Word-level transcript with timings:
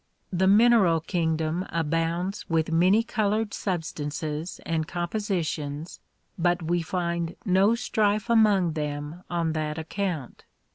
The 0.33 0.47
mineral 0.47 0.99
kingdom 0.99 1.63
abounds 1.69 2.49
with 2.49 2.71
many 2.71 3.03
colored 3.03 3.53
substances 3.53 4.59
and 4.65 4.87
compositions 4.87 5.99
but 6.39 6.63
we 6.63 6.81
find 6.81 7.35
no 7.45 7.75
strife 7.75 8.27
among 8.27 8.73
them 8.73 9.21
on 9.29 9.53
that 9.53 9.77
account. 9.77 10.43